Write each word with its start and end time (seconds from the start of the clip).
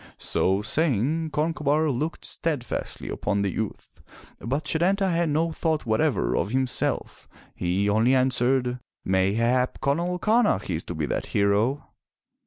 So 0.17 0.63
saying, 0.63 1.29
Concobar 1.29 1.91
looked 1.91 2.25
steadfastly 2.25 3.07
upon 3.07 3.43
the 3.43 3.51
youth, 3.51 4.01
but 4.39 4.65
Setanta 4.67 5.11
had 5.11 5.29
no 5.29 5.51
thought 5.51 5.85
whatever 5.85 6.35
of 6.35 6.49
himself. 6.49 7.27
He 7.53 7.87
only 7.87 8.15
answered, 8.15 8.79
"Mayhap, 9.05 9.79
Conall 9.79 10.19
Camach 10.19 10.71
is 10.75 10.83
to 10.85 10.95
be 10.95 11.05
that 11.05 11.27
hero." 11.27 11.83